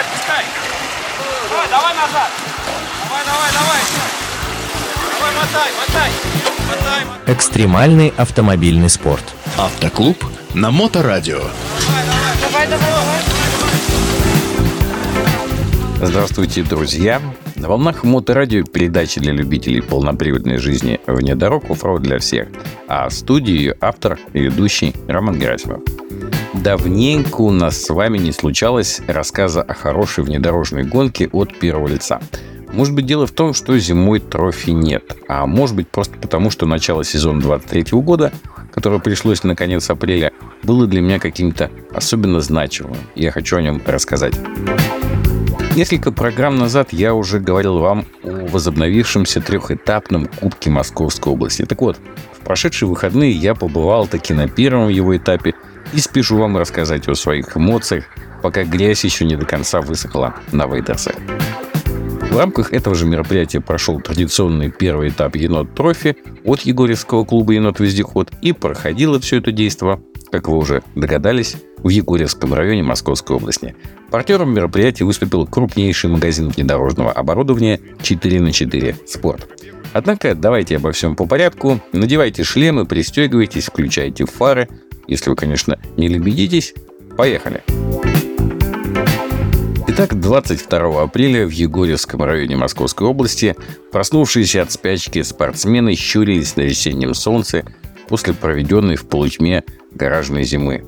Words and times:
отпускай. 0.00 0.44
Давай, 1.50 1.68
давай 1.68 1.94
назад. 1.94 2.30
Давай, 3.04 3.24
давай, 3.24 3.50
давай. 3.52 3.80
Давай, 5.18 5.32
мотай, 5.36 5.70
мотай. 5.78 6.10
Мотай, 6.68 7.04
мотай. 7.04 7.34
Экстремальный 7.34 8.12
автомобильный 8.16 8.88
спорт. 8.88 9.24
Автоклуб 9.58 10.24
на 10.54 10.70
Моторадио. 10.70 11.40
Давай, 12.40 12.66
давай, 12.66 12.66
давай. 12.66 13.40
Здравствуйте, 16.02 16.62
друзья! 16.62 17.20
На 17.56 17.68
волнах 17.68 18.04
Моторадио 18.04 18.64
передачи 18.64 19.20
для 19.20 19.32
любителей 19.32 19.82
полноприводной 19.82 20.56
жизни 20.56 20.98
вне 21.06 21.34
дорог 21.34 21.70
оффроуд 21.70 22.00
для 22.00 22.18
всех. 22.18 22.48
А 22.88 23.10
в 23.10 23.12
студии 23.12 23.74
автор 23.82 24.18
и 24.32 24.40
ведущий 24.40 24.94
Роман 25.08 25.38
Герасимов. 25.38 25.82
Давненько 26.54 27.42
у 27.42 27.50
нас 27.50 27.80
с 27.80 27.90
вами 27.90 28.18
не 28.18 28.32
случалось 28.32 29.00
рассказа 29.06 29.62
о 29.62 29.72
хорошей 29.72 30.24
внедорожной 30.24 30.82
гонке 30.82 31.28
от 31.32 31.56
первого 31.56 31.86
лица. 31.86 32.20
Может 32.72 32.94
быть, 32.94 33.06
дело 33.06 33.26
в 33.26 33.30
том, 33.30 33.54
что 33.54 33.78
зимой 33.78 34.18
трофи 34.18 34.70
нет. 34.70 35.16
А 35.28 35.46
может 35.46 35.76
быть, 35.76 35.88
просто 35.88 36.18
потому, 36.18 36.50
что 36.50 36.66
начало 36.66 37.04
сезона 37.04 37.40
23 37.40 38.00
года, 38.00 38.32
которое 38.72 38.98
пришлось 38.98 39.44
на 39.44 39.54
конец 39.54 39.90
апреля, 39.90 40.32
было 40.64 40.88
для 40.88 41.00
меня 41.00 41.20
каким-то 41.20 41.70
особенно 41.92 42.40
значимым. 42.40 42.96
Я 43.14 43.30
хочу 43.30 43.56
о 43.56 43.62
нем 43.62 43.80
рассказать. 43.86 44.34
Несколько 45.76 46.10
программ 46.10 46.58
назад 46.58 46.92
я 46.92 47.14
уже 47.14 47.38
говорил 47.38 47.78
вам 47.78 48.04
о 48.24 48.48
возобновившемся 48.48 49.40
трехэтапном 49.40 50.26
Кубке 50.26 50.68
Московской 50.68 51.32
области. 51.32 51.64
Так 51.64 51.80
вот, 51.80 51.96
в 52.32 52.44
прошедшие 52.44 52.88
выходные 52.88 53.30
я 53.30 53.54
побывал 53.54 54.08
таки 54.08 54.34
на 54.34 54.48
первом 54.48 54.88
его 54.88 55.16
этапе 55.16 55.54
и 55.92 56.00
спешу 56.00 56.36
вам 56.36 56.56
рассказать 56.56 57.08
о 57.08 57.14
своих 57.14 57.56
эмоциях, 57.56 58.04
пока 58.42 58.64
грязь 58.64 59.04
еще 59.04 59.24
не 59.24 59.36
до 59.36 59.46
конца 59.46 59.80
высохла 59.80 60.34
на 60.52 60.66
Вейдерсах. 60.66 61.14
В 62.30 62.38
рамках 62.38 62.72
этого 62.72 62.94
же 62.94 63.06
мероприятия 63.06 63.60
прошел 63.60 64.00
традиционный 64.00 64.70
первый 64.70 65.08
этап 65.08 65.34
енот 65.34 65.74
трофи 65.74 66.16
от 66.44 66.60
Егорьевского 66.60 67.24
клуба 67.24 67.54
енот-вездеход 67.54 68.30
и 68.40 68.52
проходило 68.52 69.18
все 69.18 69.38
это 69.38 69.50
действо, 69.50 70.00
как 70.30 70.46
вы 70.46 70.56
уже 70.56 70.82
догадались, 70.94 71.56
в 71.78 71.88
Егорьевском 71.88 72.54
районе 72.54 72.82
Московской 72.82 73.36
области. 73.36 73.74
Партнером 74.10 74.54
мероприятия 74.54 75.04
выступил 75.04 75.46
крупнейший 75.46 76.10
магазин 76.10 76.50
внедорожного 76.50 77.10
оборудования 77.10 77.80
4 78.02 78.40
на 78.40 78.52
4 78.52 78.96
«Спорт». 79.06 79.48
Однако 79.92 80.34
давайте 80.34 80.76
обо 80.76 80.92
всем 80.92 81.16
по 81.16 81.26
порядку. 81.26 81.80
Надевайте 81.92 82.44
шлемы, 82.44 82.86
пристегивайтесь, 82.86 83.66
включайте 83.66 84.24
фары. 84.24 84.68
Если 85.10 85.28
вы, 85.28 85.34
конечно, 85.34 85.76
не 85.96 86.06
лебедитесь, 86.06 86.72
поехали. 87.16 87.64
Итак, 89.88 90.20
22 90.20 91.02
апреля 91.02 91.46
в 91.48 91.50
Егорьевском 91.50 92.22
районе 92.22 92.56
Московской 92.56 93.08
области 93.08 93.56
проснувшиеся 93.90 94.62
от 94.62 94.70
спячки 94.70 95.20
спортсмены 95.24 95.96
щурились 95.96 96.54
на 96.54 96.60
весеннем 96.60 97.14
солнце 97.14 97.64
после 98.08 98.34
проведенной 98.34 98.94
в 98.94 99.04
полутьме 99.08 99.64
гаражной 99.92 100.44
зимы. 100.44 100.84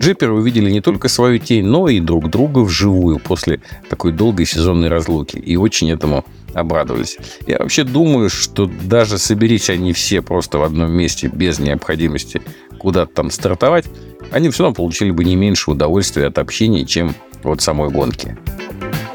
Джиперы 0.00 0.32
увидели 0.32 0.70
не 0.70 0.80
только 0.80 1.08
свою 1.08 1.38
тень, 1.38 1.66
но 1.66 1.86
и 1.86 2.00
друг 2.00 2.30
друга 2.30 2.60
вживую 2.60 3.18
после 3.18 3.60
такой 3.90 4.12
долгой 4.12 4.46
сезонной 4.46 4.88
разлуки. 4.88 5.36
И 5.36 5.56
очень 5.56 5.90
этому 5.90 6.24
обрадовались. 6.54 7.18
Я 7.46 7.58
вообще 7.58 7.84
думаю, 7.84 8.30
что 8.30 8.70
даже 8.84 9.18
соберись 9.18 9.68
они 9.68 9.92
все 9.92 10.22
просто 10.22 10.56
в 10.56 10.62
одном 10.62 10.90
месте 10.92 11.28
без 11.28 11.58
необходимости 11.58 12.40
куда-то 12.80 13.12
там 13.14 13.30
стартовать, 13.30 13.84
они 14.32 14.50
все 14.50 14.64
равно 14.64 14.74
получили 14.74 15.10
бы 15.10 15.24
не 15.24 15.36
меньше 15.36 15.70
удовольствия 15.70 16.26
от 16.26 16.38
общения, 16.38 16.84
чем 16.84 17.14
от 17.44 17.60
самой 17.60 17.90
гонки. 17.90 18.36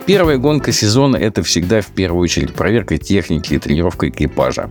Первая 0.05 0.38
гонка 0.38 0.71
сезона– 0.71 1.16
это 1.17 1.41
всегда 1.41 1.81
в 1.81 1.88
первую 1.88 2.21
очередь 2.21 2.54
проверка 2.54 2.98
техники 2.98 3.55
и 3.55 3.59
тренировка 3.59 4.09
экипажа. 4.09 4.70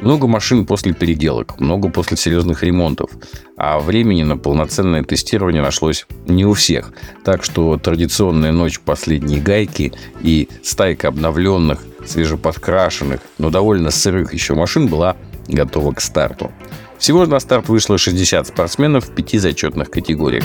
Много 0.00 0.26
машин 0.26 0.66
после 0.66 0.92
переделок, 0.92 1.58
много 1.58 1.88
после 1.88 2.18
серьезных 2.18 2.62
ремонтов. 2.62 3.10
А 3.56 3.78
времени 3.78 4.22
на 4.24 4.36
полноценное 4.36 5.02
тестирование 5.02 5.62
нашлось 5.62 6.06
не 6.26 6.44
у 6.44 6.52
всех. 6.52 6.92
Так 7.24 7.44
что 7.44 7.78
традиционная 7.78 8.52
ночь 8.52 8.80
последней 8.80 9.40
гайки 9.40 9.94
и 10.20 10.50
стайка 10.62 11.08
обновленных, 11.08 11.82
свежеподкрашенных, 12.04 13.20
но 13.38 13.48
довольно 13.48 13.90
сырых 13.90 14.34
еще 14.34 14.54
машин 14.54 14.88
была 14.88 15.16
готова 15.48 15.92
к 15.92 16.02
старту. 16.02 16.52
Всего 17.04 17.26
на 17.26 17.38
старт 17.38 17.68
вышло 17.68 17.98
60 17.98 18.46
спортсменов 18.46 19.04
в 19.04 19.14
пяти 19.14 19.36
зачетных 19.36 19.90
категориях. 19.90 20.44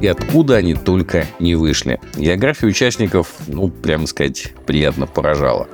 И 0.00 0.06
откуда 0.06 0.56
они 0.56 0.72
только 0.72 1.26
не 1.38 1.54
вышли. 1.54 2.00
География 2.16 2.68
участников, 2.68 3.28
ну, 3.48 3.68
прямо 3.68 4.06
сказать, 4.06 4.54
приятно 4.64 5.06
поражала. 5.06 5.68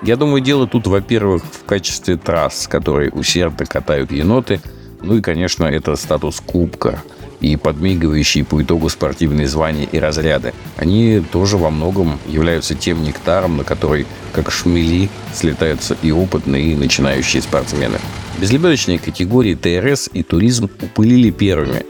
Я 0.00 0.16
думаю, 0.16 0.40
дело 0.40 0.66
тут, 0.66 0.86
во-первых, 0.86 1.42
в 1.44 1.64
качестве 1.66 2.16
трасс, 2.16 2.66
которые 2.68 3.10
усердно 3.10 3.66
катают 3.66 4.12
еноты. 4.12 4.62
Ну 5.02 5.18
и, 5.18 5.20
конечно, 5.20 5.66
это 5.66 5.94
статус 5.96 6.40
кубка 6.40 7.02
и 7.40 7.56
подмигивающие 7.56 8.46
по 8.46 8.62
итогу 8.62 8.88
спортивные 8.88 9.46
звания 9.46 9.84
и 9.84 9.98
разряды. 9.98 10.54
Они 10.78 11.22
тоже 11.32 11.58
во 11.58 11.68
многом 11.68 12.18
являются 12.26 12.74
тем 12.74 13.02
нектаром, 13.02 13.58
на 13.58 13.64
который, 13.64 14.06
как 14.32 14.50
шмели, 14.50 15.10
слетаются 15.34 15.98
и 16.00 16.12
опытные, 16.12 16.72
и 16.72 16.76
начинающие 16.76 17.42
спортсмены. 17.42 17.98
Безлебедочные 18.38 18.98
категории 18.98 19.54
ТРС 19.54 20.10
и 20.12 20.22
туризм 20.22 20.68
упылили 20.82 21.30
первыми. 21.30 21.86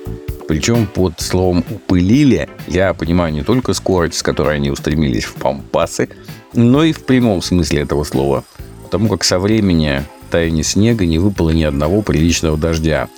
Причем 0.46 0.86
под 0.86 1.20
словом 1.20 1.64
«упылили» 1.68 2.48
я 2.68 2.94
понимаю 2.94 3.34
не 3.34 3.42
только 3.42 3.72
скорость, 3.72 4.18
с 4.18 4.22
которой 4.22 4.54
они 4.54 4.70
устремились 4.70 5.24
в 5.24 5.34
пампасы, 5.34 6.08
но 6.54 6.84
и 6.84 6.92
в 6.92 7.04
прямом 7.04 7.42
смысле 7.42 7.80
этого 7.80 8.04
слова. 8.04 8.44
Потому 8.84 9.08
как 9.08 9.24
со 9.24 9.40
времени 9.40 10.04
таяния 10.30 10.62
снега 10.62 11.04
не 11.04 11.18
выпало 11.18 11.50
ни 11.50 11.64
одного 11.64 12.00
приличного 12.02 12.56
дождя. 12.56 13.08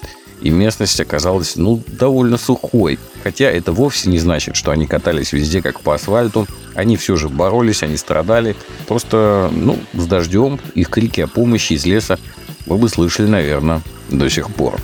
И 0.41 0.49
местность 0.49 0.99
оказалась, 0.99 1.57
ну, 1.57 1.83
довольно 1.87 2.39
сухой. 2.39 2.99
Хотя 3.23 3.51
это 3.51 3.73
вовсе 3.73 4.09
не 4.09 4.19
значит, 4.19 4.57
что 4.57 4.71
они 4.71 4.87
катались 4.87 5.33
везде, 5.33 5.61
как 5.61 5.81
по 5.81 5.95
асфальту. 5.95 6.47
Они 6.75 6.97
все 6.97 7.17
же 7.17 7.29
боролись, 7.29 7.83
они 7.83 7.99
страдали. 7.99 8.57
Просто, 8.87 9.51
ну, 9.53 9.79
с 9.93 10.07
дождем 10.07 10.59
их 10.75 10.89
крики 10.89 11.21
о 11.21 11.27
помощи 11.27 11.75
из 11.75 11.85
леса 11.85 12.19
вы 12.69 12.77
бы 12.77 12.89
слышали, 12.89 13.27
наверное, 13.27 13.83
до 14.11 14.29
сих 14.29 14.51
пор. 14.51 14.79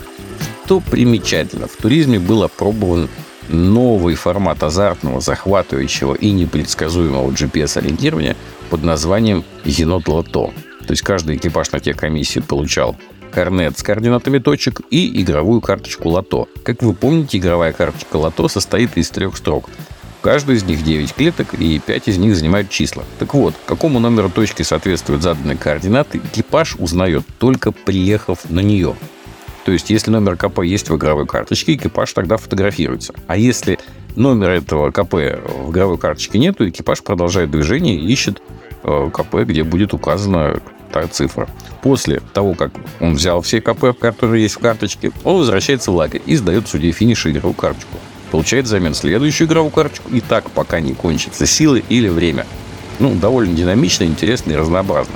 Что 0.65 0.79
примечательно, 0.79 1.67
в 1.67 1.75
туризме 1.75 2.19
был 2.19 2.43
опробован 2.43 3.07
новый 3.49 4.15
формат 4.15 4.63
азартного, 4.63 5.21
захватывающего 5.21 6.15
и 6.15 6.31
непредсказуемого 6.31 7.29
GPS-ориентирования 7.31 8.35
под 8.69 8.83
названием 8.83 9.43
«Енот 9.63 10.07
Лото». 10.07 10.51
То 10.85 10.91
есть 10.91 11.03
каждый 11.03 11.37
экипаж 11.37 11.71
на 11.71 11.79
тех 11.79 11.97
комиссии 11.97 12.39
получал 12.39 12.95
карнет 13.31 13.77
с 13.77 13.83
координатами 13.83 14.39
точек 14.39 14.81
и 14.89 15.21
игровую 15.21 15.61
карточку 15.61 16.09
лото. 16.09 16.47
Как 16.63 16.81
вы 16.81 16.93
помните, 16.93 17.37
игровая 17.37 17.73
карточка 17.73 18.15
лото 18.15 18.47
состоит 18.47 18.97
из 18.97 19.09
трех 19.09 19.35
строк. 19.35 19.69
Каждой 20.25 20.55
из 20.55 20.63
них 20.63 20.83
9 20.83 21.13
клеток, 21.13 21.53
и 21.53 21.77
5 21.77 22.07
из 22.07 22.17
них 22.17 22.35
занимают 22.35 22.71
числа. 22.71 23.03
Так 23.19 23.35
вот, 23.35 23.53
какому 23.67 23.99
номеру 23.99 24.31
точки 24.31 24.63
соответствуют 24.63 25.21
заданные 25.21 25.55
координаты, 25.55 26.17
экипаж 26.17 26.77
узнает 26.79 27.23
только 27.37 27.71
приехав 27.71 28.49
на 28.49 28.61
нее. 28.61 28.95
То 29.65 29.71
есть, 29.71 29.91
если 29.91 30.09
номер 30.09 30.35
КП 30.35 30.63
есть 30.63 30.89
в 30.89 30.95
игровой 30.97 31.27
карточке, 31.27 31.75
экипаж 31.75 32.11
тогда 32.13 32.37
фотографируется. 32.37 33.13
А 33.27 33.37
если 33.37 33.77
номера 34.15 34.53
этого 34.53 34.89
КП 34.89 35.13
в 35.13 35.69
игровой 35.69 35.99
карточке 35.99 36.39
нету, 36.39 36.67
экипаж 36.67 37.03
продолжает 37.03 37.51
движение 37.51 37.95
и 37.95 38.11
ищет 38.11 38.41
э, 38.81 39.09
КП, 39.13 39.35
где 39.43 39.63
будет 39.63 39.93
указана 39.93 40.59
та 40.91 41.05
цифра. 41.05 41.47
После 41.83 42.19
того, 42.33 42.55
как 42.55 42.71
он 42.99 43.13
взял 43.13 43.43
все 43.43 43.61
КП, 43.61 43.95
которые 43.95 44.41
есть 44.41 44.55
в 44.55 44.59
карточке, 44.59 45.11
он 45.23 45.37
возвращается 45.37 45.91
в 45.91 45.95
лагерь 45.95 46.23
и 46.25 46.35
сдает 46.35 46.67
судье 46.67 46.91
финиша 46.93 47.29
игровую 47.29 47.53
карточку. 47.53 47.99
Получает 48.31 48.65
взамен 48.65 48.93
следующую 48.93 49.47
игровую 49.47 49.71
карточку 49.71 50.09
и 50.09 50.19
так, 50.19 50.49
пока 50.51 50.79
не 50.79 50.93
кончатся 50.93 51.45
силы 51.45 51.83
или 51.89 52.09
время. 52.09 52.45
Ну, 52.99 53.13
довольно 53.15 53.55
динамично, 53.55 54.03
интересно 54.03 54.53
и 54.53 54.55
разнообразно. 54.55 55.15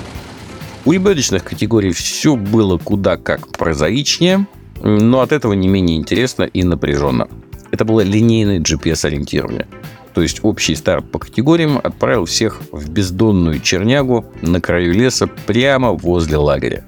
У 0.85 0.91
лебедочных 0.91 1.43
категорий 1.43 1.91
все 1.91 2.35
было 2.35 2.77
куда 2.77 3.17
как 3.17 3.49
прозаичнее, 3.49 4.47
но 4.81 5.21
от 5.21 5.31
этого 5.31 5.53
не 5.53 5.67
менее 5.67 5.97
интересно 5.97 6.43
и 6.43 6.63
напряженно. 6.63 7.27
Это 7.71 7.85
было 7.85 8.01
линейное 8.01 8.59
GPS-ориентирование. 8.59 9.67
То 10.13 10.21
есть 10.21 10.39
общий 10.43 10.75
старт 10.75 11.09
по 11.11 11.19
категориям 11.19 11.79
отправил 11.81 12.25
всех 12.25 12.61
в 12.71 12.89
бездонную 12.89 13.59
чернягу 13.59 14.25
на 14.41 14.59
краю 14.59 14.93
леса 14.93 15.27
прямо 15.27 15.91
возле 15.91 16.37
лагеря. 16.37 16.83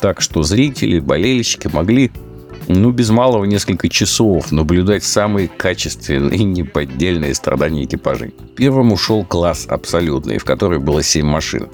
Так 0.00 0.20
что 0.20 0.42
зрители, 0.42 0.98
болельщики 0.98 1.68
могли 1.72 2.10
ну, 2.72 2.90
без 2.90 3.10
малого 3.10 3.44
несколько 3.44 3.88
часов 3.88 4.52
наблюдать 4.52 5.04
самые 5.04 5.48
качественные 5.48 6.38
и 6.38 6.44
неподдельные 6.44 7.34
страдания 7.34 7.84
экипажей. 7.84 8.34
Первым 8.56 8.92
ушел 8.92 9.24
класс 9.24 9.66
абсолютный, 9.68 10.38
в 10.38 10.44
который 10.44 10.78
было 10.78 11.02
7 11.02 11.26
машин. 11.26 11.68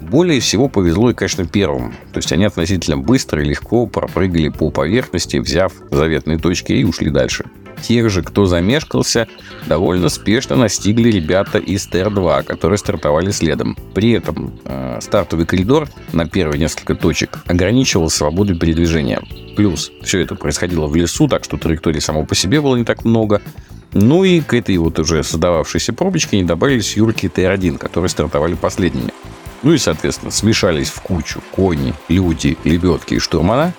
Более 0.00 0.40
всего 0.40 0.68
повезло 0.68 1.10
и, 1.10 1.14
конечно, 1.14 1.46
первым. 1.46 1.92
То 2.12 2.18
есть 2.18 2.32
они 2.32 2.44
относительно 2.44 2.96
быстро 2.96 3.42
и 3.42 3.48
легко 3.48 3.86
пропрыгали 3.86 4.48
по 4.48 4.70
поверхности, 4.70 5.38
взяв 5.38 5.72
заветные 5.90 6.38
точки 6.38 6.72
и 6.72 6.84
ушли 6.84 7.10
дальше. 7.10 7.44
Тех 7.82 8.10
же, 8.10 8.22
кто 8.22 8.46
замешкался, 8.46 9.28
довольно 9.66 10.08
спешно 10.08 10.56
настигли 10.56 11.10
ребята 11.10 11.58
из 11.58 11.86
ТР-2, 11.86 12.44
которые 12.44 12.78
стартовали 12.78 13.30
следом. 13.30 13.76
При 13.94 14.12
этом 14.12 14.54
э, 14.64 14.98
стартовый 15.00 15.46
коридор 15.46 15.88
на 16.12 16.26
первые 16.26 16.58
несколько 16.58 16.94
точек 16.94 17.38
ограничивал 17.46 18.10
свободу 18.10 18.58
передвижения. 18.58 19.20
Плюс 19.56 19.92
все 20.02 20.20
это 20.20 20.34
происходило 20.34 20.86
в 20.86 20.96
лесу, 20.96 21.28
так 21.28 21.44
что 21.44 21.56
траектории 21.56 22.00
само 22.00 22.24
по 22.24 22.34
себе 22.34 22.60
было 22.60 22.76
не 22.76 22.84
так 22.84 23.04
много. 23.04 23.42
Ну 23.92 24.24
и 24.24 24.40
к 24.40 24.52
этой 24.54 24.76
вот 24.76 24.98
уже 24.98 25.22
создававшейся 25.22 25.92
пробочке 25.92 26.36
не 26.36 26.44
добавились 26.44 26.96
юрки 26.96 27.28
Т-1, 27.28 27.78
которые 27.78 28.08
стартовали 28.08 28.54
последними. 28.54 29.12
Ну 29.62 29.72
и, 29.72 29.78
соответственно, 29.78 30.30
смешались 30.30 30.88
в 30.88 31.00
кучу 31.00 31.40
кони, 31.50 31.94
люди, 32.08 32.58
лебедки 32.64 33.14
и 33.14 33.18
штурмана. 33.18 33.72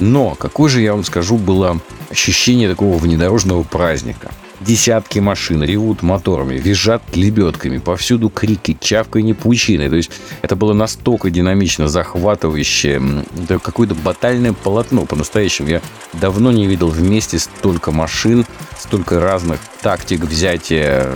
Но 0.00 0.34
какое 0.36 0.70
же, 0.70 0.80
я 0.80 0.92
вам 0.92 1.02
скажу, 1.02 1.36
было 1.38 1.80
ощущение 2.10 2.68
такого 2.68 2.98
внедорожного 2.98 3.62
праздника. 3.62 4.30
Десятки 4.60 5.20
машин 5.20 5.62
ревут 5.62 6.02
моторами, 6.02 6.56
визжат 6.56 7.02
лебедками, 7.14 7.78
повсюду 7.78 8.28
крики, 8.28 8.76
чавканье 8.80 9.34
паучины. 9.34 9.88
То 9.88 9.94
есть 9.94 10.10
это 10.42 10.56
было 10.56 10.72
настолько 10.72 11.30
динамично, 11.30 11.86
захватывающе, 11.86 13.00
это 13.44 13.60
какое-то 13.60 13.94
батальное 13.94 14.52
полотно 14.52 15.06
по-настоящему. 15.06 15.68
Я 15.68 15.80
давно 16.12 16.50
не 16.50 16.66
видел 16.66 16.88
вместе 16.88 17.38
столько 17.38 17.92
машин, 17.92 18.44
столько 18.76 19.20
разных 19.20 19.60
тактик 19.80 20.22
взятия, 20.22 21.08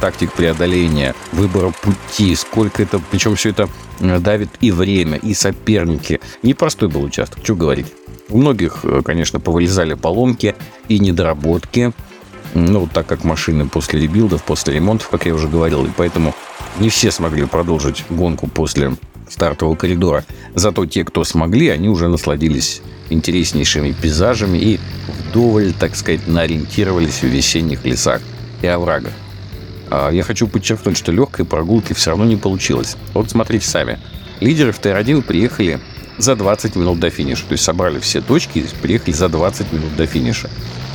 тактик 0.00 0.32
преодоления, 0.32 1.14
выбора 1.30 1.70
пути, 1.70 2.34
сколько 2.34 2.82
это, 2.82 3.00
причем 3.10 3.36
все 3.36 3.50
это 3.50 3.68
э, 4.00 4.18
давит 4.18 4.50
и 4.60 4.72
время, 4.72 5.16
и 5.18 5.32
соперники. 5.32 6.20
Непростой 6.42 6.88
был 6.88 7.04
участок, 7.04 7.38
что 7.44 7.54
говорить. 7.54 7.86
У 8.28 8.38
многих, 8.38 8.80
э, 8.84 9.02
конечно, 9.04 9.40
повылезали 9.40 9.94
поломки 9.94 10.54
и 10.88 10.98
недоработки, 10.98 11.92
ну, 12.54 12.88
так 12.92 13.06
как 13.06 13.24
машины 13.24 13.68
после 13.68 14.00
ребилдов, 14.00 14.44
после 14.44 14.74
ремонтов, 14.74 15.08
как 15.08 15.26
я 15.26 15.34
уже 15.34 15.48
говорил, 15.48 15.84
и 15.84 15.90
поэтому 15.94 16.34
не 16.78 16.88
все 16.88 17.10
смогли 17.10 17.44
продолжить 17.46 18.04
гонку 18.08 18.46
после 18.46 18.96
стартового 19.28 19.74
коридора. 19.74 20.24
Зато 20.54 20.86
те, 20.86 21.04
кто 21.04 21.24
смогли, 21.24 21.68
они 21.68 21.88
уже 21.88 22.08
насладились 22.08 22.82
интереснейшими 23.10 23.92
пейзажами 23.92 24.58
и 24.58 24.80
вдоволь, 25.28 25.72
так 25.72 25.96
сказать, 25.96 26.26
наориентировались 26.26 27.22
в 27.22 27.26
весенних 27.26 27.84
лесах 27.84 28.22
и 28.62 28.66
оврагах. 28.66 29.12
А 29.90 30.10
я 30.10 30.22
хочу 30.22 30.48
подчеркнуть, 30.48 30.96
что 30.96 31.12
легкой 31.12 31.44
прогулки 31.44 31.92
все 31.92 32.10
равно 32.10 32.24
не 32.24 32.36
получилось. 32.36 32.96
Вот 33.12 33.30
смотрите 33.30 33.66
сами. 33.66 33.98
Лидеры 34.40 34.72
в 34.72 34.80
Т1 34.80 35.22
приехали 35.22 35.80
за 36.18 36.36
20 36.36 36.76
минут 36.76 37.00
до 37.00 37.10
финиша. 37.10 37.44
То 37.46 37.52
есть 37.52 37.64
собрали 37.64 37.98
все 37.98 38.20
точки 38.20 38.58
и 38.58 38.66
приехали 38.82 39.12
за 39.12 39.28
20 39.28 39.72
минут 39.72 39.96
до 39.96 40.06
финиша. 40.06 40.50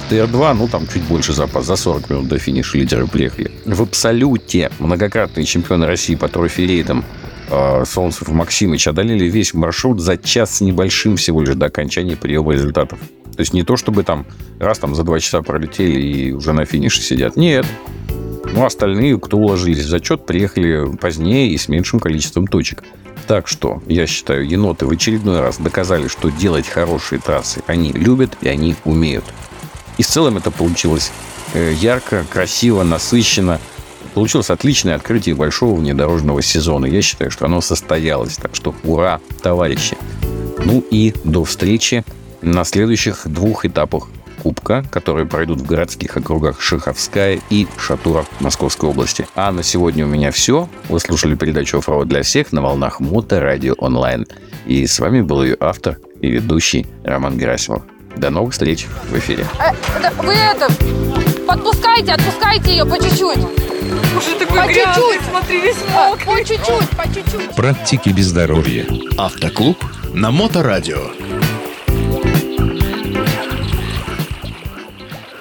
ТР-2, 0.10 0.54
ну 0.54 0.68
там 0.68 0.88
чуть 0.88 1.04
больше 1.04 1.33
запас, 1.33 1.66
за 1.66 1.75
40 1.75 2.10
минут 2.10 2.27
до 2.27 2.39
финиша 2.39 2.77
лидеры 2.77 3.06
приехали. 3.07 3.51
В 3.66 3.81
абсолюте 3.81 4.71
многократные 4.80 5.45
чемпионы 5.45 5.86
России 5.86 6.16
по 6.16 6.27
трофи-рейдам 6.27 7.06
э, 7.50 7.83
и 7.86 8.31
Максимыч 8.31 8.88
одолели 8.88 9.25
весь 9.25 9.54
маршрут 9.54 10.01
за 10.01 10.18
час 10.18 10.57
с 10.57 10.62
небольшим 10.62 11.16
всего 11.16 11.42
лишь 11.42 11.56
до 11.56 11.68
окончания 11.68 12.16
приема 12.16 12.54
результатов. 12.54 13.00
То 13.36 13.42
есть 13.42 13.54
не 13.54 13.63
то, 13.63 13.77
чтобы 13.77 14.04
там 14.04 14.25
раз 14.60 14.80
там 14.80 14.95
за 14.95 15.04
два 15.04 15.19
часа 15.19 15.42
пролетели 15.42 16.01
и 16.01 16.31
уже 16.31 16.54
на 16.54 16.66
финише 16.66 17.01
сидят. 17.01 17.36
Нет. 17.36 17.66
Ну, 18.53 18.65
остальные, 18.65 19.19
кто 19.19 19.37
уложились 19.37 19.79
в 19.79 19.87
зачет, 19.87 20.25
приехали 20.25 20.95
позднее 20.97 21.49
и 21.49 21.57
с 21.57 21.67
меньшим 21.67 21.99
количеством 21.99 22.47
точек. 22.47 22.83
Так 23.27 23.47
что, 23.47 23.83
я 23.85 24.07
считаю, 24.07 24.47
еноты 24.47 24.85
в 24.85 24.89
очередной 24.89 25.39
раз 25.39 25.57
доказали, 25.59 26.07
что 26.07 26.29
делать 26.29 26.67
хорошие 26.67 27.19
трассы 27.19 27.61
они 27.67 27.91
любят 27.91 28.37
и 28.41 28.47
они 28.47 28.75
умеют. 28.85 29.23
И 29.99 30.03
в 30.03 30.07
целом 30.07 30.37
это 30.37 30.49
получилось 30.49 31.11
э, 31.53 31.73
ярко, 31.79 32.25
красиво, 32.27 32.83
насыщенно. 32.83 33.59
Получилось 34.15 34.49
отличное 34.49 34.95
открытие 34.95 35.35
большого 35.35 35.79
внедорожного 35.79 36.41
сезона. 36.41 36.87
Я 36.87 37.03
считаю, 37.03 37.29
что 37.29 37.45
оно 37.45 37.61
состоялось. 37.61 38.37
Так 38.37 38.55
что 38.55 38.73
ура, 38.83 39.21
товарищи. 39.43 39.95
Ну 40.65 40.83
и 40.89 41.13
до 41.23 41.43
встречи 41.43 42.03
на 42.41 42.63
следующих 42.63 43.21
двух 43.25 43.65
этапах 43.65 44.07
Кубка, 44.49 44.83
которые 44.89 45.27
пройдут 45.27 45.61
в 45.61 45.65
городских 45.67 46.17
округах 46.17 46.59
Шиховская 46.59 47.39
и 47.51 47.67
Шатура 47.77 48.25
Московской 48.39 48.89
области. 48.89 49.27
А 49.35 49.51
на 49.51 49.61
сегодня 49.61 50.07
у 50.07 50.09
меня 50.09 50.31
все. 50.31 50.67
Вы 50.87 50.99
слушали 50.99 51.35
передачу 51.35 51.77
«Оффроуд 51.77 52.07
для 52.07 52.23
всех» 52.23 52.51
на 52.51 52.63
волнах 52.63 52.99
Мото 52.99 53.39
Радио 53.39 53.75
Онлайн. 53.77 54.25
И 54.65 54.87
с 54.87 54.97
вами 54.97 55.21
был 55.21 55.43
ее 55.43 55.55
автор 55.59 55.99
и 56.19 56.31
ведущий 56.31 56.87
Роман 57.03 57.37
Герасимов. 57.37 57.83
До 58.17 58.31
новых 58.31 58.53
встреч 58.53 58.87
в 59.11 59.17
эфире. 59.19 59.45
Э, 59.59 59.71
да 60.01 60.11
вы 60.23 60.33
это, 60.33 60.67
подпускайте, 61.47 62.13
отпускайте 62.13 62.71
ее 62.71 62.85
по 62.87 62.95
чуть-чуть. 62.97 63.37
Уже 64.17 64.35
такой 64.39 64.61
По 64.61 64.65
грязный, 64.65 64.95
чуть-чуть. 64.95 65.29
смотри, 65.29 65.61
весь 65.61 65.77
А, 65.95 66.09
мокрый. 66.09 66.25
По 66.25 66.43
чуть-чуть, 66.43 66.89
по 66.97 67.03
чуть-чуть. 67.13 67.55
Практики 67.55 68.09
без 68.09 68.25
здоровья. 68.25 68.87
Автоклуб 69.15 69.77
на 70.15 70.31
Моторадио. 70.31 71.11